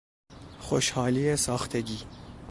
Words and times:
خوشحالی 0.59 1.35
ساختگی 1.35 2.05